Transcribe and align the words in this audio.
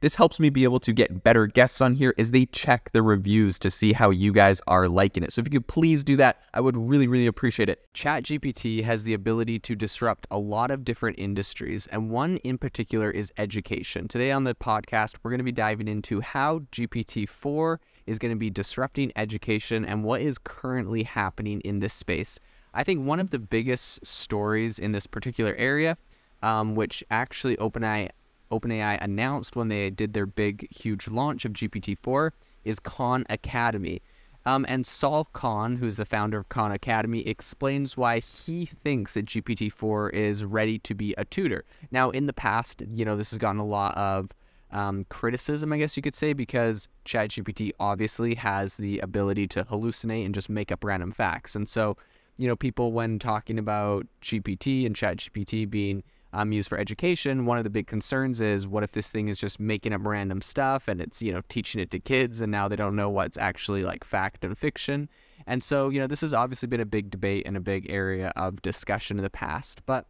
This 0.00 0.14
helps 0.14 0.40
me 0.40 0.48
be 0.48 0.64
able 0.64 0.80
to 0.80 0.94
get 0.94 1.22
better 1.22 1.46
guests 1.46 1.82
on 1.82 1.92
here 1.92 2.14
as 2.16 2.30
they 2.30 2.46
check 2.46 2.90
the 2.92 3.02
reviews 3.02 3.58
to 3.58 3.70
see 3.70 3.92
how 3.92 4.08
you 4.08 4.32
guys 4.32 4.62
are 4.66 4.88
liking 4.88 5.22
it. 5.22 5.30
So 5.30 5.40
if 5.40 5.46
you 5.46 5.60
could 5.60 5.66
please 5.66 6.02
do 6.02 6.16
that, 6.16 6.40
I 6.54 6.62
would 6.62 6.74
really, 6.74 7.06
really 7.06 7.26
appreciate 7.26 7.68
it. 7.68 7.86
ChatGPT 7.92 8.82
has 8.82 9.04
the 9.04 9.12
ability 9.12 9.58
to 9.58 9.76
disrupt 9.76 10.26
a 10.30 10.38
lot 10.38 10.70
of 10.70 10.86
different 10.86 11.18
industries, 11.18 11.86
and 11.88 12.08
one 12.08 12.38
in 12.38 12.56
particular 12.56 13.10
is 13.10 13.30
education. 13.36 14.08
Today 14.08 14.30
on 14.30 14.44
the 14.44 14.54
podcast, 14.54 15.16
we're 15.22 15.32
going 15.32 15.38
to 15.38 15.44
be 15.44 15.52
diving 15.52 15.86
into 15.86 16.22
how 16.22 16.60
GPT 16.72 17.28
4 17.28 17.78
is 18.06 18.18
going 18.18 18.32
to 18.32 18.38
be 18.38 18.48
disrupting 18.48 19.12
education 19.16 19.84
and 19.84 20.02
what 20.02 20.22
is 20.22 20.38
currently 20.38 21.02
happening 21.02 21.60
in 21.60 21.80
this 21.80 21.92
space. 21.92 22.38
I 22.72 22.84
think 22.84 23.04
one 23.04 23.20
of 23.20 23.28
the 23.28 23.38
biggest 23.38 24.06
stories 24.06 24.78
in 24.78 24.92
this 24.92 25.06
particular 25.06 25.54
area, 25.56 25.98
um, 26.42 26.74
which 26.74 27.04
actually 27.10 27.58
OpenAI 27.58 28.08
OpenAI 28.50 29.02
announced 29.02 29.56
when 29.56 29.68
they 29.68 29.90
did 29.90 30.12
their 30.12 30.26
big, 30.26 30.68
huge 30.74 31.08
launch 31.08 31.44
of 31.44 31.52
GPT-4 31.52 32.30
is 32.64 32.80
Khan 32.80 33.24
Academy. 33.30 34.02
Um, 34.46 34.64
and 34.68 34.86
Sal 34.86 35.24
Khan, 35.32 35.76
who's 35.76 35.96
the 35.96 36.04
founder 36.06 36.38
of 36.38 36.48
Khan 36.48 36.72
Academy, 36.72 37.26
explains 37.26 37.96
why 37.96 38.20
he 38.20 38.64
thinks 38.64 39.14
that 39.14 39.26
GPT-4 39.26 40.12
is 40.14 40.44
ready 40.44 40.78
to 40.80 40.94
be 40.94 41.14
a 41.18 41.24
tutor. 41.26 41.64
Now, 41.90 42.10
in 42.10 42.26
the 42.26 42.32
past, 42.32 42.82
you 42.88 43.04
know, 43.04 43.16
this 43.16 43.30
has 43.30 43.38
gotten 43.38 43.60
a 43.60 43.66
lot 43.66 43.94
of 43.96 44.30
um, 44.72 45.04
criticism, 45.10 45.72
I 45.72 45.78
guess 45.78 45.96
you 45.96 46.02
could 46.02 46.14
say, 46.14 46.32
because 46.32 46.88
ChatGPT 47.04 47.72
obviously 47.78 48.34
has 48.36 48.76
the 48.76 49.00
ability 49.00 49.46
to 49.48 49.64
hallucinate 49.64 50.24
and 50.24 50.34
just 50.34 50.48
make 50.48 50.72
up 50.72 50.84
random 50.84 51.12
facts. 51.12 51.54
And 51.54 51.68
so, 51.68 51.96
you 52.38 52.48
know, 52.48 52.56
people 52.56 52.92
when 52.92 53.18
talking 53.18 53.58
about 53.58 54.06
GPT 54.22 54.86
and 54.86 54.94
ChatGPT 54.94 55.68
being 55.68 56.02
um, 56.32 56.52
used 56.52 56.68
for 56.68 56.78
education, 56.78 57.44
one 57.44 57.58
of 57.58 57.64
the 57.64 57.70
big 57.70 57.86
concerns 57.86 58.40
is 58.40 58.66
what 58.66 58.84
if 58.84 58.92
this 58.92 59.10
thing 59.10 59.28
is 59.28 59.38
just 59.38 59.58
making 59.58 59.92
up 59.92 60.02
random 60.04 60.40
stuff 60.40 60.86
and 60.86 61.00
it's, 61.00 61.20
you 61.20 61.32
know, 61.32 61.42
teaching 61.48 61.80
it 61.80 61.90
to 61.90 61.98
kids 61.98 62.40
and 62.40 62.52
now 62.52 62.68
they 62.68 62.76
don't 62.76 62.94
know 62.94 63.10
what's 63.10 63.36
actually 63.36 63.82
like 63.82 64.04
fact 64.04 64.44
and 64.44 64.56
fiction. 64.56 65.08
And 65.46 65.64
so, 65.64 65.88
you 65.88 65.98
know, 65.98 66.06
this 66.06 66.20
has 66.20 66.32
obviously 66.32 66.68
been 66.68 66.80
a 66.80 66.86
big 66.86 67.10
debate 67.10 67.44
and 67.46 67.56
a 67.56 67.60
big 67.60 67.90
area 67.90 68.32
of 68.36 68.62
discussion 68.62 69.18
in 69.18 69.24
the 69.24 69.30
past. 69.30 69.84
But 69.86 70.06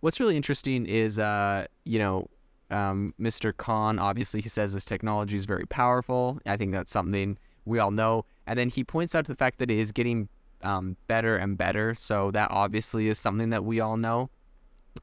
what's 0.00 0.20
really 0.20 0.36
interesting 0.36 0.86
is, 0.86 1.18
uh, 1.18 1.66
you 1.84 1.98
know, 1.98 2.28
um, 2.70 3.14
Mr. 3.20 3.56
Khan, 3.56 3.98
obviously, 3.98 4.40
he 4.40 4.48
says 4.48 4.72
this 4.72 4.84
technology 4.84 5.36
is 5.36 5.44
very 5.44 5.66
powerful. 5.66 6.38
I 6.46 6.56
think 6.56 6.72
that's 6.72 6.92
something 6.92 7.38
we 7.64 7.78
all 7.78 7.90
know. 7.90 8.24
And 8.46 8.58
then 8.58 8.68
he 8.68 8.84
points 8.84 9.14
out 9.14 9.24
to 9.26 9.32
the 9.32 9.36
fact 9.36 9.58
that 9.58 9.70
it 9.70 9.78
is 9.78 9.90
getting 9.90 10.28
um, 10.62 10.96
better 11.08 11.36
and 11.36 11.56
better. 11.56 11.94
So 11.94 12.30
that 12.30 12.50
obviously 12.50 13.08
is 13.08 13.18
something 13.18 13.50
that 13.50 13.64
we 13.64 13.80
all 13.80 13.96
know. 13.96 14.30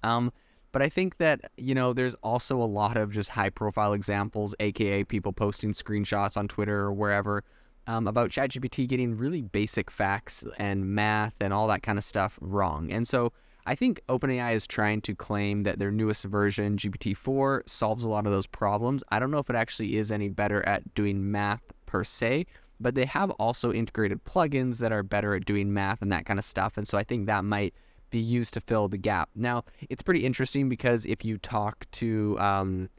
Um, 0.04 0.32
but 0.72 0.82
I 0.82 0.90
think 0.90 1.18
that, 1.18 1.52
you 1.58 1.76
know, 1.76 1.94
there's 1.94 2.16
also 2.16 2.62
a 2.62 2.66
lot 2.66 2.98
of 2.98 3.12
just 3.12 3.30
high 3.30 3.50
profile 3.50 3.94
examples, 3.94 4.56
aka 4.60 5.04
people 5.04 5.34
posting 5.34 5.72
screenshots 5.72 6.38
on 6.38 6.48
Twitter 6.48 6.80
or 6.80 6.94
wherever 6.94 7.44
um, 7.88 8.08
about 8.08 8.30
ChatGPT 8.30 8.88
getting 8.88 9.18
really 9.18 9.42
basic 9.42 9.90
facts 9.90 10.46
and 10.58 10.86
math 10.86 11.36
and 11.42 11.54
all 11.54 11.68
that 11.68 11.84
kind 11.84 11.98
of 11.98 12.04
stuff 12.04 12.38
wrong. 12.42 12.92
And 12.92 13.08
so 13.08 13.34
I 13.66 13.76
think 13.76 14.02
OpenAI 14.08 14.56
is 14.56 14.66
trying 14.66 15.02
to 15.02 15.16
claim 15.16 15.64
that 15.64 15.80
their 15.80 15.92
newest 15.92 16.24
version, 16.26 16.78
GPT 16.78 17.16
4, 17.16 17.64
solves 17.68 18.04
a 18.04 18.10
lot 18.10 18.26
of 18.26 18.32
those 18.32 18.48
problems. 18.48 19.04
I 19.10 19.20
don't 19.20 19.32
know 19.32 19.40
if 19.40 19.50
it 19.50 19.56
actually 19.56 19.98
is 19.98 20.12
any 20.12 20.30
better 20.30 20.66
at 20.68 20.94
doing 20.94 21.32
math 21.32 21.62
per 21.86 22.04
se, 22.04 22.48
but 22.80 22.96
they 22.96 23.06
have 23.06 23.30
also 23.32 23.72
integrated 23.72 24.24
plugins 24.26 24.80
that 24.80 24.92
are 24.92 25.04
better 25.04 25.36
at 25.36 25.46
doing 25.46 25.74
math 25.74 26.02
and 26.02 26.12
that 26.12 26.26
kind 26.26 26.40
of 26.40 26.46
stuff. 26.46 26.78
And 26.78 26.88
so 26.88 26.98
I 26.98 27.04
think 27.04 27.28
that 27.28 27.44
might 27.44 27.74
be 28.12 28.20
used 28.20 28.54
to 28.54 28.62
fill 28.62 28.88
the 28.88 28.98
gap. 28.98 29.30
Now, 29.36 29.64
it's 29.90 30.02
pretty 30.02 30.26
interesting 30.26 30.70
because 30.70 31.06
if 31.06 31.26
you 31.26 31.38
talk 31.38 31.90
to 31.94 32.38
um, 32.40 32.90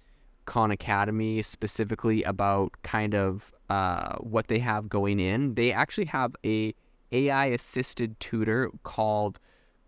Khan 0.47 0.71
Academy 0.71 1.43
specifically 1.43 2.23
about 2.25 2.73
kind 2.83 3.15
of 3.15 3.55
uh, 3.71 4.17
what 4.17 4.49
they 4.49 4.59
have 4.59 4.89
going 4.89 5.21
in, 5.21 5.55
they 5.55 5.73
actually 5.73 6.07
have 6.07 6.35
a 6.45 6.75
AI 7.13 7.47
assisted 7.47 8.19
tutor 8.19 8.71
called 8.83 9.39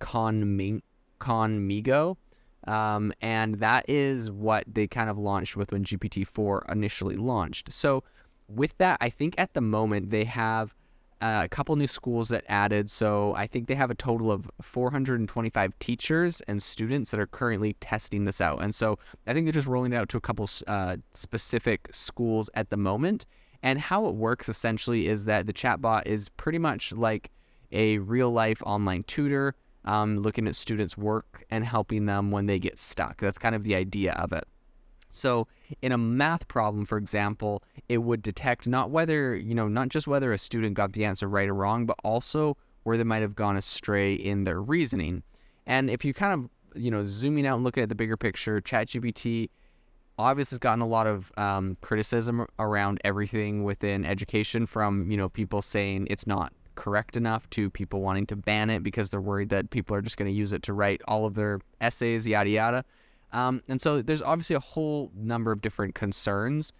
Khanmigo. 0.00 0.76
Um, 2.66 3.12
and 3.20 3.56
that 3.56 3.84
is 3.88 4.30
what 4.30 4.64
they 4.66 4.86
kind 4.86 5.10
of 5.10 5.18
launched 5.18 5.56
with 5.56 5.72
when 5.72 5.84
GPT-4 5.84 6.70
initially 6.72 7.16
launched. 7.16 7.72
So 7.72 8.04
with 8.48 8.76
that, 8.78 8.96
I 9.00 9.10
think 9.10 9.34
at 9.36 9.52
the 9.54 9.60
moment 9.60 10.10
they 10.10 10.24
have 10.24 10.74
uh, 11.24 11.40
a 11.42 11.48
couple 11.48 11.74
new 11.74 11.86
schools 11.86 12.28
that 12.28 12.44
added. 12.50 12.90
So 12.90 13.34
I 13.34 13.46
think 13.46 13.66
they 13.66 13.74
have 13.74 13.90
a 13.90 13.94
total 13.94 14.30
of 14.30 14.50
425 14.60 15.78
teachers 15.78 16.42
and 16.42 16.62
students 16.62 17.10
that 17.10 17.18
are 17.18 17.26
currently 17.26 17.72
testing 17.80 18.26
this 18.26 18.42
out. 18.42 18.62
And 18.62 18.74
so 18.74 18.98
I 19.26 19.32
think 19.32 19.46
they're 19.46 19.52
just 19.52 19.66
rolling 19.66 19.94
it 19.94 19.96
out 19.96 20.10
to 20.10 20.18
a 20.18 20.20
couple 20.20 20.46
uh, 20.66 20.98
specific 21.12 21.88
schools 21.92 22.50
at 22.52 22.68
the 22.68 22.76
moment. 22.76 23.24
And 23.62 23.80
how 23.80 24.04
it 24.06 24.16
works 24.16 24.50
essentially 24.50 25.08
is 25.08 25.24
that 25.24 25.46
the 25.46 25.54
chatbot 25.54 26.04
is 26.04 26.28
pretty 26.28 26.58
much 26.58 26.92
like 26.92 27.30
a 27.72 27.96
real 27.98 28.30
life 28.30 28.62
online 28.66 29.04
tutor, 29.04 29.54
um, 29.86 30.18
looking 30.18 30.46
at 30.46 30.54
students' 30.54 30.98
work 30.98 31.42
and 31.48 31.64
helping 31.64 32.04
them 32.04 32.32
when 32.32 32.44
they 32.44 32.58
get 32.58 32.78
stuck. 32.78 33.22
That's 33.22 33.38
kind 33.38 33.54
of 33.54 33.64
the 33.64 33.74
idea 33.74 34.12
of 34.12 34.34
it. 34.34 34.44
So 35.14 35.46
in 35.80 35.92
a 35.92 35.98
math 35.98 36.48
problem, 36.48 36.84
for 36.86 36.98
example, 36.98 37.62
it 37.88 37.98
would 37.98 38.22
detect 38.22 38.66
not 38.66 38.90
whether, 38.90 39.34
you 39.36 39.54
know, 39.54 39.68
not 39.68 39.88
just 39.88 40.06
whether 40.06 40.32
a 40.32 40.38
student 40.38 40.74
got 40.74 40.92
the 40.92 41.04
answer 41.04 41.28
right 41.28 41.48
or 41.48 41.54
wrong, 41.54 41.86
but 41.86 41.96
also 42.02 42.56
where 42.82 42.96
they 42.96 43.04
might 43.04 43.22
have 43.22 43.34
gone 43.34 43.56
astray 43.56 44.14
in 44.14 44.44
their 44.44 44.60
reasoning. 44.60 45.22
And 45.66 45.88
if 45.88 46.04
you 46.04 46.12
kind 46.12 46.32
of, 46.32 46.80
you 46.80 46.90
know, 46.90 47.04
zooming 47.04 47.46
out 47.46 47.56
and 47.56 47.64
looking 47.64 47.82
at 47.82 47.88
the 47.88 47.94
bigger 47.94 48.16
picture, 48.16 48.60
ChatGPT 48.60 49.50
obviously 50.18 50.56
has 50.56 50.58
gotten 50.58 50.82
a 50.82 50.86
lot 50.86 51.06
of 51.06 51.32
um, 51.36 51.76
criticism 51.80 52.46
around 52.58 53.00
everything 53.04 53.64
within 53.64 54.04
education 54.04 54.66
from, 54.66 55.10
you 55.10 55.16
know, 55.16 55.28
people 55.28 55.62
saying 55.62 56.06
it's 56.10 56.26
not 56.26 56.52
correct 56.74 57.16
enough 57.16 57.48
to 57.50 57.70
people 57.70 58.00
wanting 58.00 58.26
to 58.26 58.36
ban 58.36 58.68
it 58.68 58.82
because 58.82 59.10
they're 59.10 59.20
worried 59.20 59.48
that 59.48 59.70
people 59.70 59.94
are 59.96 60.02
just 60.02 60.16
going 60.16 60.30
to 60.30 60.36
use 60.36 60.52
it 60.52 60.62
to 60.64 60.72
write 60.72 61.00
all 61.06 61.24
of 61.24 61.34
their 61.34 61.60
essays, 61.80 62.26
yada, 62.26 62.50
yada. 62.50 62.84
Um, 63.34 63.62
and 63.68 63.80
so 63.80 64.00
there's 64.00 64.22
obviously 64.22 64.56
a 64.56 64.60
whole 64.60 65.10
number 65.14 65.52
of 65.52 65.60
different 65.60 65.94
concerns. 65.94 66.72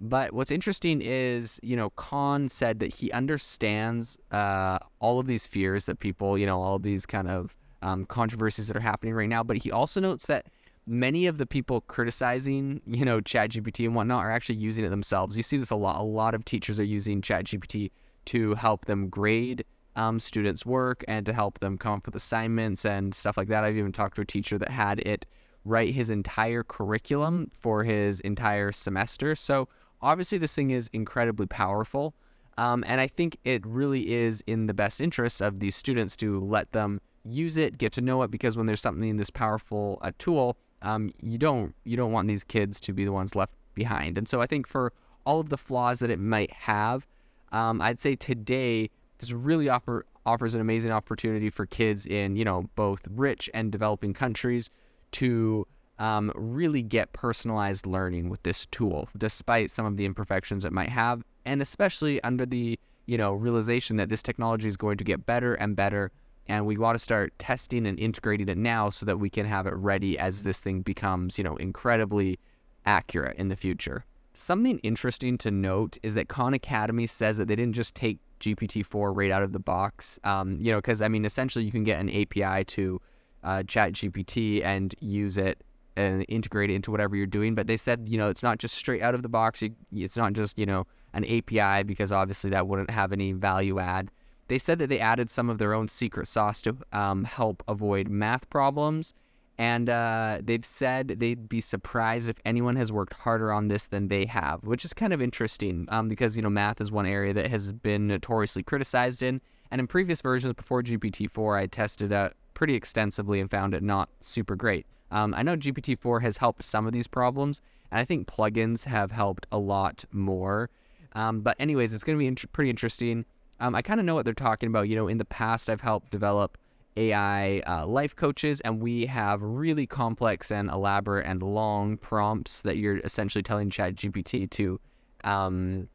But 0.00 0.32
what's 0.32 0.50
interesting 0.50 1.02
is, 1.02 1.58
you 1.62 1.74
know, 1.74 1.90
Khan 1.90 2.48
said 2.48 2.80
that 2.80 2.94
he 2.94 3.10
understands 3.12 4.16
uh, 4.30 4.78
all 5.00 5.18
of 5.18 5.26
these 5.26 5.46
fears 5.46 5.86
that 5.86 5.98
people, 5.98 6.38
you 6.38 6.46
know, 6.46 6.62
all 6.62 6.78
these 6.78 7.06
kind 7.06 7.28
of 7.28 7.56
um, 7.82 8.04
controversies 8.04 8.68
that 8.68 8.76
are 8.76 8.80
happening 8.80 9.14
right 9.14 9.28
now. 9.28 9.42
But 9.42 9.56
he 9.56 9.72
also 9.72 10.00
notes 10.00 10.26
that 10.26 10.46
many 10.86 11.26
of 11.26 11.38
the 11.38 11.46
people 11.46 11.80
criticizing, 11.80 12.82
you 12.86 13.04
know, 13.04 13.20
ChatGPT 13.20 13.86
and 13.86 13.94
whatnot 13.94 14.24
are 14.24 14.30
actually 14.30 14.56
using 14.56 14.84
it 14.84 14.90
themselves. 14.90 15.36
You 15.36 15.42
see 15.42 15.56
this 15.56 15.70
a 15.70 15.76
lot. 15.76 15.98
A 15.98 16.04
lot 16.04 16.34
of 16.34 16.44
teachers 16.44 16.78
are 16.78 16.84
using 16.84 17.20
ChatGPT 17.20 17.90
to 18.26 18.54
help 18.54 18.84
them 18.84 19.08
grade 19.08 19.64
um, 19.96 20.20
students' 20.20 20.66
work 20.66 21.04
and 21.08 21.24
to 21.26 21.32
help 21.32 21.58
them 21.60 21.78
come 21.78 21.94
up 21.94 22.06
with 22.06 22.14
assignments 22.14 22.84
and 22.84 23.14
stuff 23.14 23.36
like 23.36 23.48
that. 23.48 23.64
I've 23.64 23.76
even 23.76 23.92
talked 23.92 24.16
to 24.16 24.20
a 24.20 24.26
teacher 24.26 24.58
that 24.58 24.68
had 24.68 25.00
it 25.00 25.26
write 25.66 25.94
his 25.94 26.08
entire 26.10 26.62
curriculum 26.62 27.50
for 27.52 27.84
his 27.84 28.20
entire 28.20 28.72
semester. 28.72 29.34
So 29.34 29.68
obviously, 30.00 30.38
this 30.38 30.54
thing 30.54 30.70
is 30.70 30.88
incredibly 30.92 31.46
powerful. 31.46 32.14
Um, 32.56 32.84
and 32.86 33.00
I 33.00 33.06
think 33.08 33.36
it 33.44 33.66
really 33.66 34.14
is 34.14 34.42
in 34.46 34.66
the 34.66 34.74
best 34.74 35.00
interest 35.00 35.42
of 35.42 35.60
these 35.60 35.76
students 35.76 36.16
to 36.16 36.40
let 36.40 36.72
them 36.72 37.00
use 37.24 37.56
it, 37.56 37.76
get 37.76 37.92
to 37.92 38.00
know 38.00 38.22
it, 38.22 38.30
because 38.30 38.56
when 38.56 38.66
there's 38.66 38.80
something 38.80 39.08
in 39.08 39.16
this 39.16 39.28
powerful 39.28 39.98
a 40.02 40.12
tool, 40.12 40.56
um, 40.82 41.10
you 41.20 41.36
don't 41.36 41.74
you 41.84 41.96
don't 41.96 42.12
want 42.12 42.28
these 42.28 42.44
kids 42.44 42.80
to 42.82 42.92
be 42.92 43.04
the 43.04 43.12
ones 43.12 43.34
left 43.34 43.54
behind. 43.74 44.16
And 44.16 44.28
so 44.28 44.40
I 44.40 44.46
think 44.46 44.66
for 44.66 44.92
all 45.26 45.40
of 45.40 45.48
the 45.48 45.58
flaws 45.58 45.98
that 45.98 46.10
it 46.10 46.20
might 46.20 46.52
have, 46.52 47.06
um, 47.52 47.82
I'd 47.82 47.98
say 47.98 48.14
today 48.14 48.90
this 49.18 49.32
really 49.32 49.68
offer, 49.68 50.06
offers 50.24 50.54
an 50.54 50.60
amazing 50.60 50.92
opportunity 50.92 51.50
for 51.50 51.66
kids 51.66 52.06
in 52.06 52.36
you 52.36 52.44
know 52.44 52.70
both 52.76 53.00
rich 53.10 53.50
and 53.52 53.72
developing 53.72 54.14
countries 54.14 54.70
to 55.12 55.66
um, 55.98 56.30
really 56.34 56.82
get 56.82 57.12
personalized 57.12 57.86
learning 57.86 58.28
with 58.28 58.42
this 58.42 58.66
tool, 58.66 59.08
despite 59.16 59.70
some 59.70 59.86
of 59.86 59.96
the 59.96 60.04
imperfections 60.04 60.64
it 60.64 60.72
might 60.72 60.90
have. 60.90 61.22
and 61.46 61.62
especially 61.62 62.22
under 62.22 62.44
the 62.44 62.78
you 63.06 63.16
know 63.16 63.32
realization 63.32 63.96
that 63.96 64.08
this 64.08 64.22
technology 64.22 64.68
is 64.68 64.76
going 64.76 64.98
to 64.98 65.04
get 65.04 65.24
better 65.24 65.54
and 65.54 65.76
better 65.76 66.10
and 66.48 66.66
we 66.66 66.76
want 66.76 66.96
to 66.96 67.02
start 67.02 67.32
testing 67.38 67.86
and 67.86 67.98
integrating 67.98 68.48
it 68.48 68.58
now 68.58 68.90
so 68.90 69.06
that 69.06 69.18
we 69.18 69.30
can 69.30 69.46
have 69.46 69.66
it 69.66 69.74
ready 69.74 70.18
as 70.18 70.42
this 70.42 70.60
thing 70.60 70.82
becomes 70.82 71.38
you 71.38 71.44
know 71.44 71.56
incredibly 71.56 72.38
accurate 72.84 73.36
in 73.38 73.48
the 73.48 73.56
future 73.56 74.04
something 74.34 74.78
interesting 74.80 75.38
to 75.38 75.50
note 75.50 75.96
is 76.02 76.14
that 76.14 76.28
khan 76.28 76.52
academy 76.52 77.06
says 77.06 77.36
that 77.38 77.48
they 77.48 77.56
didn't 77.56 77.74
just 77.74 77.94
take 77.94 78.18
gpt-4 78.40 79.16
right 79.16 79.30
out 79.30 79.42
of 79.42 79.52
the 79.52 79.58
box 79.58 80.18
um, 80.24 80.58
you 80.60 80.70
know 80.70 80.78
because 80.78 81.00
i 81.00 81.08
mean 81.08 81.24
essentially 81.24 81.64
you 81.64 81.70
can 81.72 81.84
get 81.84 81.98
an 81.98 82.10
api 82.10 82.64
to 82.64 83.00
uh, 83.46 83.62
chat 83.62 83.92
gpt 83.92 84.62
and 84.64 84.94
use 85.00 85.38
it 85.38 85.62
and 85.96 86.26
integrate 86.28 86.68
it 86.68 86.74
into 86.74 86.90
whatever 86.90 87.16
you're 87.16 87.26
doing. 87.26 87.54
But 87.54 87.66
they 87.66 87.78
said, 87.78 88.06
you 88.06 88.18
know, 88.18 88.28
it's 88.28 88.42
not 88.42 88.58
just 88.58 88.74
straight 88.74 89.00
out 89.00 89.14
of 89.14 89.22
the 89.22 89.28
box. 89.28 89.62
It's 89.94 90.16
not 90.16 90.34
just, 90.34 90.58
you 90.58 90.66
know, 90.66 90.86
an 91.14 91.24
API 91.24 91.84
because 91.84 92.12
obviously 92.12 92.50
that 92.50 92.68
wouldn't 92.68 92.90
have 92.90 93.12
any 93.12 93.32
value 93.32 93.78
add. 93.78 94.10
They 94.48 94.58
said 94.58 94.78
that 94.80 94.88
they 94.88 95.00
added 95.00 95.30
some 95.30 95.48
of 95.48 95.58
their 95.58 95.72
own 95.72 95.88
secret 95.88 96.28
sauce 96.28 96.60
to 96.62 96.76
um, 96.92 97.24
help 97.24 97.62
avoid 97.66 98.08
math 98.08 98.48
problems. 98.50 99.14
And 99.58 99.88
uh, 99.88 100.40
they've 100.42 100.64
said 100.64 101.08
they'd 101.08 101.48
be 101.48 101.60
surprised 101.60 102.28
if 102.28 102.36
anyone 102.44 102.76
has 102.76 102.92
worked 102.92 103.14
harder 103.14 103.52
on 103.52 103.68
this 103.68 103.86
than 103.86 104.08
they 104.08 104.26
have, 104.26 104.62
which 104.64 104.84
is 104.84 104.92
kind 104.92 105.14
of 105.14 105.22
interesting 105.22 105.86
um, 105.88 106.08
because, 106.08 106.36
you 106.36 106.42
know, 106.42 106.50
math 106.50 106.80
is 106.80 106.90
one 106.90 107.06
area 107.06 107.32
that 107.32 107.46
has 107.46 107.72
been 107.72 108.06
notoriously 108.06 108.62
criticized 108.62 109.22
in. 109.22 109.40
And 109.70 109.80
in 109.80 109.86
previous 109.86 110.20
versions 110.20 110.54
before 110.54 110.82
GPT-4, 110.82 111.58
I 111.58 111.66
tested 111.66 112.12
it 112.12 112.36
pretty 112.54 112.74
extensively 112.74 113.40
and 113.40 113.50
found 113.50 113.74
it 113.74 113.82
not 113.82 114.10
super 114.20 114.56
great. 114.56 114.86
Um, 115.10 115.34
I 115.34 115.42
know 115.42 115.56
GPT-4 115.56 116.22
has 116.22 116.36
helped 116.36 116.62
some 116.62 116.86
of 116.86 116.92
these 116.92 117.06
problems, 117.06 117.62
and 117.90 118.00
I 118.00 118.04
think 118.04 118.26
plugins 118.26 118.84
have 118.84 119.10
helped 119.10 119.46
a 119.50 119.58
lot 119.58 120.04
more. 120.12 120.70
Um, 121.14 121.40
but 121.40 121.56
anyways, 121.58 121.94
it's 121.94 122.04
going 122.04 122.16
to 122.16 122.20
be 122.20 122.26
int- 122.26 122.52
pretty 122.52 122.70
interesting. 122.70 123.24
Um, 123.58 123.74
I 123.74 123.82
kind 123.82 124.00
of 124.00 124.06
know 124.06 124.14
what 124.14 124.24
they're 124.24 124.34
talking 124.34 124.68
about. 124.68 124.88
You 124.88 124.96
know, 124.96 125.08
in 125.08 125.18
the 125.18 125.24
past, 125.24 125.70
I've 125.70 125.80
helped 125.80 126.10
develop 126.10 126.58
AI 126.96 127.60
uh, 127.66 127.86
life 127.86 128.16
coaches, 128.16 128.60
and 128.62 128.80
we 128.80 129.06
have 129.06 129.42
really 129.42 129.86
complex 129.86 130.50
and 130.50 130.70
elaborate 130.70 131.26
and 131.26 131.42
long 131.42 131.96
prompts 131.96 132.62
that 132.62 132.76
you're 132.76 132.98
essentially 132.98 133.42
telling 133.42 133.70
ChatGPT 133.70 134.50
to 134.50 134.80
um, 135.24 135.88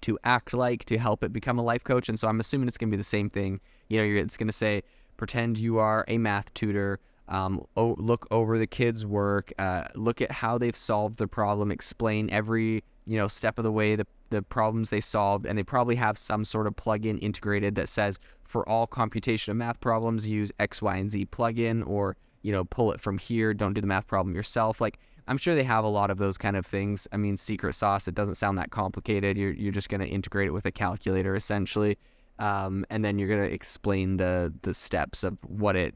to 0.00 0.18
act 0.24 0.52
like 0.52 0.84
to 0.86 0.98
help 0.98 1.22
it 1.22 1.32
become 1.32 1.58
a 1.58 1.62
life 1.62 1.84
coach. 1.84 2.08
And 2.08 2.18
so 2.18 2.28
I'm 2.28 2.40
assuming 2.40 2.68
it's 2.68 2.76
going 2.76 2.90
to 2.90 2.96
be 2.96 2.98
the 2.98 3.04
same 3.04 3.30
thing. 3.30 3.60
You 3.88 3.98
know, 3.98 4.20
it's 4.20 4.36
going 4.36 4.48
to 4.48 4.52
say, 4.52 4.82
pretend 5.16 5.56
you 5.56 5.78
are 5.78 6.04
a 6.08 6.18
math 6.18 6.52
tutor 6.54 7.00
um, 7.28 7.64
o- 7.76 7.96
look 7.98 8.26
over 8.30 8.58
the 8.58 8.66
kids' 8.66 9.06
work, 9.06 9.52
uh, 9.58 9.84
look 9.94 10.20
at 10.20 10.30
how 10.30 10.58
they've 10.58 10.76
solved 10.76 11.18
the 11.18 11.26
problem, 11.28 11.70
explain 11.70 12.30
every 12.30 12.84
you 13.06 13.18
know 13.18 13.28
step 13.28 13.58
of 13.58 13.64
the 13.64 13.72
way 13.72 13.96
the 13.96 14.06
the 14.30 14.42
problems 14.42 14.90
they 14.90 15.00
solved, 15.00 15.46
and 15.46 15.56
they 15.58 15.62
probably 15.62 15.94
have 15.94 16.18
some 16.18 16.44
sort 16.44 16.66
of 16.66 16.74
plugin 16.76 17.18
integrated 17.22 17.74
that 17.76 17.88
says 17.88 18.18
for 18.42 18.68
all 18.68 18.86
computation 18.86 19.50
of 19.52 19.56
math 19.56 19.80
problems 19.80 20.26
use 20.26 20.50
X, 20.58 20.82
Y, 20.82 20.96
and 20.96 21.10
Z 21.10 21.26
plugin, 21.26 21.86
or 21.86 22.16
you 22.42 22.52
know 22.52 22.64
pull 22.64 22.92
it 22.92 23.00
from 23.00 23.18
here. 23.18 23.54
Don't 23.54 23.74
do 23.74 23.80
the 23.80 23.86
math 23.86 24.06
problem 24.06 24.34
yourself. 24.34 24.80
Like 24.80 24.98
I'm 25.26 25.38
sure 25.38 25.54
they 25.54 25.64
have 25.64 25.84
a 25.84 25.88
lot 25.88 26.10
of 26.10 26.18
those 26.18 26.36
kind 26.36 26.56
of 26.56 26.66
things. 26.66 27.08
I 27.12 27.16
mean, 27.16 27.36
secret 27.36 27.74
sauce. 27.74 28.06
It 28.08 28.14
doesn't 28.14 28.34
sound 28.34 28.58
that 28.58 28.70
complicated. 28.70 29.38
You're 29.38 29.52
you're 29.52 29.72
just 29.72 29.88
going 29.88 30.00
to 30.00 30.06
integrate 30.06 30.48
it 30.48 30.52
with 30.52 30.66
a 30.66 30.72
calculator 30.72 31.34
essentially. 31.34 31.98
Um, 32.38 32.84
and 32.90 33.04
then 33.04 33.18
you're 33.18 33.28
going 33.28 33.48
to 33.48 33.52
explain 33.54 34.16
the 34.16 34.52
the 34.62 34.74
steps 34.74 35.24
of 35.24 35.38
what 35.46 35.76
it 35.76 35.94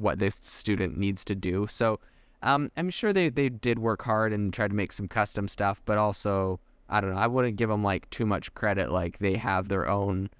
what 0.00 0.18
this 0.18 0.36
student 0.36 0.96
needs 0.96 1.24
to 1.26 1.34
do. 1.34 1.66
So 1.68 2.00
um, 2.42 2.70
I'm 2.76 2.90
sure 2.90 3.12
they, 3.12 3.28
they 3.28 3.48
did 3.48 3.78
work 3.78 4.02
hard 4.02 4.32
and 4.32 4.52
tried 4.52 4.68
to 4.68 4.74
make 4.74 4.92
some 4.92 5.08
custom 5.08 5.48
stuff, 5.48 5.82
but 5.84 5.98
also, 5.98 6.58
I 6.88 7.00
don't 7.00 7.14
know, 7.14 7.20
I 7.20 7.26
wouldn't 7.26 7.56
give 7.56 7.68
them 7.68 7.84
like 7.84 8.08
too 8.10 8.26
much 8.26 8.54
credit. 8.54 8.90
Like 8.90 9.18
they 9.18 9.36
have 9.36 9.68
their 9.68 9.88
own, 9.88 10.30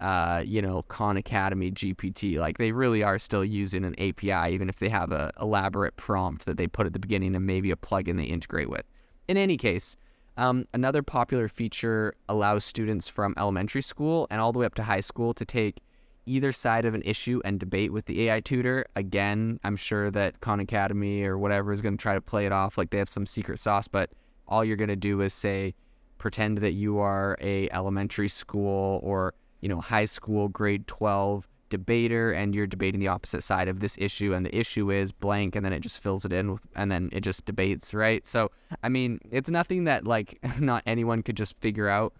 uh, 0.00 0.42
you 0.46 0.62
know, 0.62 0.82
Khan 0.82 1.16
Academy 1.16 1.72
GPT. 1.72 2.38
Like 2.38 2.58
they 2.58 2.72
really 2.72 3.02
are 3.02 3.18
still 3.18 3.44
using 3.44 3.84
an 3.84 3.94
API, 3.98 4.54
even 4.54 4.68
if 4.68 4.78
they 4.78 4.88
have 4.88 5.10
a 5.10 5.32
elaborate 5.40 5.96
prompt 5.96 6.46
that 6.46 6.56
they 6.56 6.68
put 6.68 6.86
at 6.86 6.92
the 6.92 7.00
beginning 7.00 7.34
and 7.34 7.44
maybe 7.44 7.70
a 7.70 7.76
plugin 7.76 8.16
they 8.16 8.24
integrate 8.24 8.70
with. 8.70 8.84
In 9.26 9.36
any 9.36 9.56
case, 9.56 9.96
um, 10.36 10.66
another 10.72 11.02
popular 11.02 11.48
feature 11.48 12.14
allows 12.28 12.64
students 12.64 13.08
from 13.08 13.34
elementary 13.36 13.82
school 13.82 14.28
and 14.30 14.40
all 14.40 14.52
the 14.52 14.60
way 14.60 14.66
up 14.66 14.76
to 14.76 14.84
high 14.84 15.00
school 15.00 15.34
to 15.34 15.44
take 15.44 15.78
either 16.28 16.52
side 16.52 16.84
of 16.84 16.94
an 16.94 17.02
issue 17.04 17.40
and 17.44 17.58
debate 17.58 17.92
with 17.92 18.06
the 18.06 18.28
AI 18.28 18.40
tutor. 18.40 18.86
Again, 18.96 19.58
I'm 19.64 19.76
sure 19.76 20.10
that 20.10 20.40
Khan 20.40 20.60
Academy 20.60 21.22
or 21.22 21.38
whatever 21.38 21.72
is 21.72 21.80
going 21.80 21.96
to 21.96 22.02
try 22.02 22.14
to 22.14 22.20
play 22.20 22.46
it 22.46 22.52
off 22.52 22.78
like 22.78 22.90
they 22.90 22.98
have 22.98 23.08
some 23.08 23.26
secret 23.26 23.58
sauce, 23.58 23.88
but 23.88 24.10
all 24.46 24.64
you're 24.64 24.76
going 24.76 24.88
to 24.88 24.96
do 24.96 25.20
is 25.20 25.32
say, 25.32 25.74
pretend 26.18 26.58
that 26.58 26.72
you 26.72 26.98
are 26.98 27.38
a 27.40 27.70
elementary 27.70 28.28
school 28.28 29.00
or 29.02 29.34
you 29.60 29.68
know 29.68 29.80
high 29.80 30.04
school 30.04 30.48
grade 30.48 30.86
12 30.86 31.48
debater 31.70 32.32
and 32.32 32.54
you're 32.54 32.66
debating 32.66 32.98
the 32.98 33.08
opposite 33.08 33.42
side 33.42 33.68
of 33.68 33.80
this 33.80 33.96
issue 33.98 34.32
and 34.34 34.44
the 34.44 34.56
issue 34.56 34.90
is 34.90 35.12
blank 35.12 35.54
and 35.54 35.64
then 35.64 35.72
it 35.72 35.80
just 35.80 36.02
fills 36.02 36.24
it 36.24 36.32
in 36.32 36.52
with, 36.52 36.62
and 36.74 36.90
then 36.90 37.08
it 37.12 37.20
just 37.20 37.44
debates 37.44 37.92
right 37.92 38.26
so 38.26 38.50
i 38.82 38.88
mean 38.88 39.20
it's 39.30 39.50
nothing 39.50 39.84
that 39.84 40.06
like 40.06 40.38
not 40.60 40.82
anyone 40.86 41.22
could 41.22 41.36
just 41.36 41.58
figure 41.60 41.88
out 41.88 42.12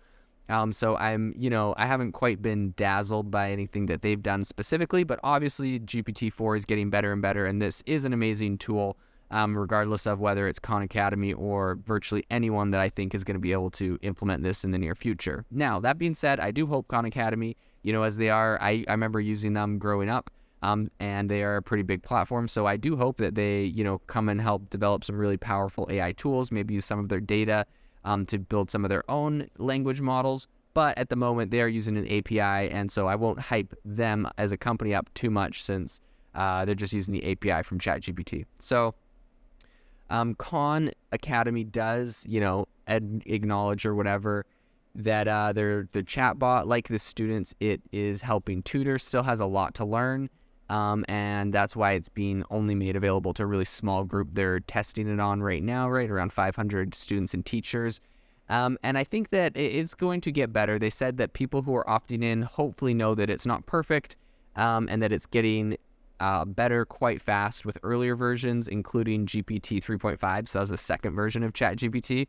um, 0.48 0.72
so 0.72 0.96
I'm, 0.96 1.34
you 1.36 1.50
know, 1.50 1.74
I 1.76 1.86
haven't 1.86 2.12
quite 2.12 2.40
been 2.40 2.72
dazzled 2.76 3.30
by 3.30 3.50
anything 3.50 3.86
that 3.86 4.02
they've 4.02 4.22
done 4.22 4.44
specifically, 4.44 5.04
but 5.04 5.20
obviously 5.22 5.78
GPT-4 5.80 6.56
is 6.56 6.64
getting 6.64 6.90
better 6.90 7.12
and 7.12 7.20
better, 7.20 7.46
and 7.46 7.60
this 7.60 7.82
is 7.86 8.04
an 8.04 8.12
amazing 8.12 8.56
tool, 8.58 8.96
um, 9.30 9.56
regardless 9.56 10.06
of 10.06 10.20
whether 10.20 10.48
it's 10.48 10.58
Khan 10.58 10.82
Academy 10.82 11.34
or 11.34 11.78
virtually 11.84 12.24
anyone 12.30 12.70
that 12.70 12.80
I 12.80 12.88
think 12.88 13.14
is 13.14 13.24
going 13.24 13.34
to 13.34 13.40
be 13.40 13.52
able 13.52 13.70
to 13.72 13.98
implement 14.00 14.42
this 14.42 14.64
in 14.64 14.70
the 14.70 14.78
near 14.78 14.94
future. 14.94 15.44
Now, 15.50 15.80
that 15.80 15.98
being 15.98 16.14
said, 16.14 16.40
I 16.40 16.50
do 16.50 16.66
hope 16.66 16.88
Khan 16.88 17.04
Academy, 17.04 17.56
you 17.82 17.92
know, 17.92 18.02
as 18.02 18.16
they 18.16 18.30
are, 18.30 18.58
I, 18.62 18.84
I 18.88 18.92
remember 18.92 19.20
using 19.20 19.52
them 19.52 19.78
growing 19.78 20.08
up. 20.08 20.30
Um, 20.60 20.90
and 20.98 21.30
they 21.30 21.44
are 21.44 21.58
a 21.58 21.62
pretty 21.62 21.84
big 21.84 22.02
platform. 22.02 22.48
So 22.48 22.66
I 22.66 22.76
do 22.76 22.96
hope 22.96 23.18
that 23.18 23.36
they, 23.36 23.62
you 23.62 23.84
know, 23.84 23.98
come 24.08 24.28
and 24.28 24.40
help 24.40 24.70
develop 24.70 25.04
some 25.04 25.16
really 25.16 25.36
powerful 25.36 25.86
AI 25.88 26.10
tools, 26.10 26.50
maybe 26.50 26.74
use 26.74 26.84
some 26.84 26.98
of 26.98 27.08
their 27.08 27.20
data 27.20 27.64
um, 28.04 28.26
to 28.26 28.38
build 28.38 28.70
some 28.70 28.84
of 28.84 28.88
their 28.88 29.08
own 29.10 29.48
language 29.58 30.00
models. 30.00 30.48
But 30.74 30.96
at 30.98 31.08
the 31.08 31.16
moment, 31.16 31.50
they 31.50 31.60
are 31.60 31.68
using 31.68 31.96
an 31.96 32.06
API, 32.06 32.70
and 32.70 32.92
so 32.92 33.08
I 33.08 33.16
won't 33.16 33.40
hype 33.40 33.74
them 33.84 34.28
as 34.38 34.52
a 34.52 34.56
company 34.56 34.94
up 34.94 35.12
too 35.14 35.30
much 35.30 35.62
since 35.62 36.00
uh, 36.34 36.64
they're 36.64 36.74
just 36.74 36.92
using 36.92 37.14
the 37.14 37.32
API 37.32 37.62
from 37.64 37.78
ChatGPT. 37.78 38.44
So 38.60 38.94
um, 40.10 40.34
Khan 40.34 40.92
Academy 41.12 41.64
does, 41.64 42.24
you 42.28 42.40
know, 42.40 42.66
ad- 42.86 43.22
acknowledge 43.26 43.84
or 43.84 43.94
whatever 43.94 44.46
that 44.94 45.28
uh, 45.28 45.52
their 45.52 45.88
the 45.92 46.02
chatbot, 46.02 46.66
like 46.66 46.88
the 46.88 46.98
students, 46.98 47.54
it 47.60 47.80
is 47.92 48.20
helping 48.20 48.62
tutors, 48.62 49.04
still 49.04 49.22
has 49.22 49.40
a 49.40 49.46
lot 49.46 49.74
to 49.74 49.84
learn. 49.84 50.30
Um, 50.68 51.04
and 51.08 51.52
that's 51.52 51.74
why 51.74 51.92
it's 51.92 52.08
being 52.08 52.44
only 52.50 52.74
made 52.74 52.94
available 52.94 53.32
to 53.34 53.42
a 53.44 53.46
really 53.46 53.64
small 53.64 54.04
group. 54.04 54.28
They're 54.32 54.60
testing 54.60 55.08
it 55.08 55.20
on 55.20 55.42
right 55.42 55.62
now, 55.62 55.88
right 55.88 56.10
around 56.10 56.32
500 56.32 56.94
students 56.94 57.32
and 57.32 57.44
teachers. 57.44 58.00
Um, 58.50 58.78
and 58.82 58.96
I 58.96 59.04
think 59.04 59.30
that 59.30 59.56
it's 59.56 59.94
going 59.94 60.20
to 60.22 60.32
get 60.32 60.52
better. 60.52 60.78
They 60.78 60.90
said 60.90 61.18
that 61.18 61.32
people 61.32 61.62
who 61.62 61.74
are 61.74 61.84
opting 61.84 62.22
in 62.22 62.42
hopefully 62.42 62.94
know 62.94 63.14
that 63.14 63.28
it's 63.30 63.46
not 63.46 63.66
perfect 63.66 64.16
um, 64.56 64.88
and 64.90 65.02
that 65.02 65.12
it's 65.12 65.26
getting 65.26 65.76
uh, 66.20 66.44
better 66.44 66.84
quite 66.84 67.20
fast 67.22 67.64
with 67.64 67.78
earlier 67.82 68.16
versions, 68.16 68.68
including 68.68 69.26
GPT 69.26 69.82
3.5. 69.82 70.48
So 70.48 70.58
that 70.58 70.62
was 70.62 70.70
the 70.70 70.78
second 70.78 71.14
version 71.14 71.42
of 71.42 71.52
ChatGPT. 71.52 72.26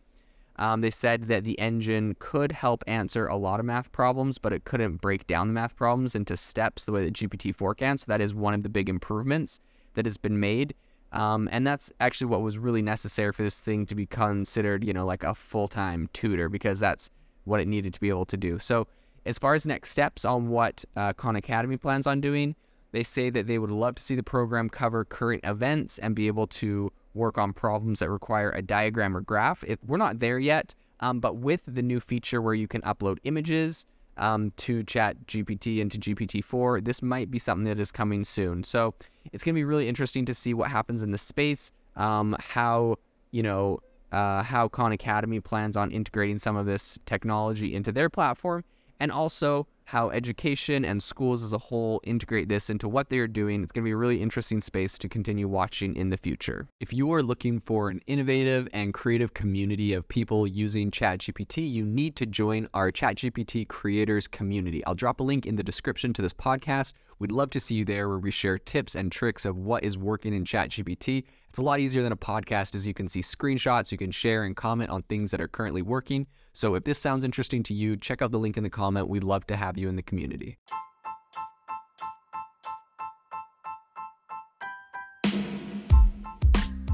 Um, 0.60 0.82
they 0.82 0.92
said 0.92 1.30
that 1.30 1.46
the 1.46 1.58
engine 1.58 2.18
could 2.20 2.51
help 2.51 2.84
answer 2.86 3.28
a 3.28 3.38
lot 3.38 3.62
of 3.62 3.66
math 3.66 3.92
problems, 3.94 4.38
but 4.38 4.51
it 4.51 4.66
couldn't 4.66 4.98
break 4.98 5.25
down 5.25 5.48
the 5.48 5.54
math 5.54 5.74
problems 5.75 6.16
into 6.16 6.36
steps 6.36 6.84
the 6.84 6.92
way 6.92 7.06
that 7.06 7.13
GPT-4 7.13 7.78
can. 7.78 7.98
So 7.98 8.06
that 8.10 8.20
is 8.20 8.34
one 8.34 8.54
of 8.54 8.63
the 8.63 8.70
big 8.70 8.89
improvements 8.89 9.62
that 9.94 10.06
has 10.06 10.18
been 10.18 10.38
made. 10.38 10.75
Um, 11.13 11.48
and 11.51 11.66
that's 11.66 11.94
actually 12.01 12.28
what 12.28 12.42
was 12.42 12.58
really 12.58 12.82
necessary 12.82 13.32
for 13.32 13.42
this 13.42 13.62
thing 13.62 13.86
to 13.86 13.96
be 13.96 14.06
considered, 14.06 14.84
you 14.84 14.92
know, 14.92 15.06
like 15.06 15.24
a 15.24 15.34
full-time 15.34 16.10
tutor 16.12 16.50
because 16.50 16.80
that's 16.80 17.10
what 17.46 17.62
it 17.62 17.68
needed 17.68 17.94
to 17.94 18.00
be 18.01 18.10
able 18.10 18.25
to 18.25 18.38
do. 18.38 18.60
So 18.60 18.86
as 19.25 19.39
far 19.39 19.54
as 19.54 19.66
next 19.66 19.92
steps 19.92 20.25
on 20.25 20.50
what 20.50 20.84
uh, 20.98 21.13
Khan 21.13 21.38
Academy 21.38 21.78
plans 21.78 22.06
on 22.06 22.20
doing, 22.20 22.56
they 22.92 23.04
say 23.04 23.30
that 23.30 23.48
they 23.48 23.60
would 23.60 23.72
love 23.72 23.96
to 23.96 24.04
see 24.04 24.16
the 24.16 24.24
program 24.24 24.70
cover 24.70 25.06
current 25.06 25.46
events 25.46 26.00
and 26.00 26.16
be 26.16 26.28
able 26.28 26.48
to 26.48 26.92
work 27.13 27.38
on 27.38 27.54
problems 27.54 28.00
that 28.00 28.10
require 28.10 28.51
a 28.51 28.62
diagram 28.62 29.16
or 29.16 29.22
graph. 29.22 29.63
If 29.68 29.80
we're 29.86 29.98
not 29.98 30.20
there 30.20 30.39
yet, 30.39 30.75
um, 31.00 31.20
but 31.20 31.38
with 31.38 31.62
the 31.68 31.82
new 31.82 32.00
feature 32.00 32.42
where 32.42 32.54
you 32.54 32.68
can 32.68 32.82
upload 32.82 33.18
images 33.24 33.86
um, 34.18 34.51
to 34.58 34.84
Chat 34.84 35.28
GPT 35.28 35.82
and 35.82 35.92
to 35.92 35.98
GPT-4, 35.98 36.84
this 36.84 37.01
might 37.01 37.32
be 37.32 37.39
something 37.39 37.66
that 37.66 37.80
is 37.80 37.92
coming 37.92 38.24
soon. 38.24 38.63
So 38.63 38.94
it's 39.32 39.44
going 39.44 39.56
to 39.56 39.60
be 39.60 39.63
really 39.63 39.88
interesting 39.88 40.25
to 40.25 40.34
see 40.34 40.54
what 40.54 40.70
happens 40.70 41.04
in 41.04 41.12
the 41.12 41.18
space, 41.18 41.72
um, 41.96 42.36
how 42.39 42.98
you 43.32 43.44
know 43.44 43.80
uh, 44.12 44.44
how 44.44 44.68
Khan 44.68 44.92
Academy 44.92 45.39
plans 45.39 45.78
on 45.78 45.92
integrating 45.92 46.39
some 46.39 46.56
of 46.56 46.66
this 46.66 46.98
technology 47.06 47.74
into 47.74 47.92
their 47.92 48.10
platform, 48.10 48.63
and 49.00 49.12
also 49.12 49.68
how 49.89 50.12
education 50.12 50.86
and 50.86 51.01
schools 51.01 51.43
as 51.43 51.51
a 51.51 51.58
whole 51.58 52.00
integrate 52.03 52.48
this 52.48 52.69
into 52.69 52.88
what 52.88 53.10
they 53.10 53.17
are 53.17 53.27
doing. 53.27 53.63
It's 53.63 53.72
going 53.72 53.84
to 53.84 53.88
be 53.88 53.93
a 53.93 53.98
really 53.98 54.22
interesting 54.22 54.62
space 54.62 55.00
to 55.00 55.10
continue 55.10 55.48
watching 55.48 55.96
in 55.96 56.12
the 56.12 56.17
future. 56.17 56.67
If 56.79 56.93
you 56.93 57.12
are 57.12 57.24
looking 57.24 57.60
for 57.60 57.89
an 57.89 58.00
innovative 58.05 58.67
and 58.72 58.93
creative 58.93 59.34
community 59.34 59.93
of 59.93 60.08
people 60.08 60.46
using 60.46 60.91
ChatGPT, 60.91 61.72
you 61.72 61.88
need 61.88 62.15
to 62.17 62.27
join 62.27 62.69
our 62.75 62.91
ChatGPT 62.91 63.67
creators 63.67 64.27
community. 64.27 64.86
I'll 64.86 64.93
drop 64.93 65.22
a 65.22 65.24
link 65.24 65.48
in 65.48 65.55
the 65.55 65.63
description 65.63 66.13
to 66.13 66.22
this 66.22 66.34
podcast. 66.34 66.93
We'd 67.17 67.31
love 67.31 67.50
to 67.50 67.60
see 67.60 67.74
you 67.74 67.84
there 67.84 68.08
where 68.08 68.19
we 68.19 68.29
share 68.29 68.60
tips 68.60 68.93
and 68.93 69.12
tricks 69.12 69.43
of 69.43 69.58
what 69.58 69.84
is 69.84 69.98
working 69.98 70.36
in 70.36 70.43
ChatGPT. 70.43 71.24
It's 71.50 71.58
a 71.58 71.63
lot 71.63 71.79
easier 71.79 72.03
than 72.03 72.12
a 72.12 72.17
podcast 72.17 72.75
as 72.75 72.86
you 72.86 72.93
can 72.93 73.10
see 73.10 73.22
screenshots, 73.22 73.91
you 73.91 73.98
can 73.98 74.12
share 74.12 74.43
and 74.43 74.55
comment 74.55 74.91
on 74.91 75.01
things 75.01 75.31
that 75.31 75.41
are 75.41 75.48
currently 75.48 75.81
working. 75.81 76.27
So 76.53 76.75
if 76.75 76.84
this 76.84 77.00
sounds 77.00 77.25
interesting 77.25 77.63
to 77.63 77.74
you, 77.74 77.98
check 77.98 78.22
out 78.22 78.31
the 78.31 78.38
link 78.38 78.55
in 78.55 78.63
the 78.63 78.69
comment. 78.69 79.08
We'd 79.08 79.24
love 79.24 79.48
to 79.48 79.55
have 79.55 79.77
you 79.80 79.90
in 79.90 79.96
the 79.96 80.04
community. 80.04 80.58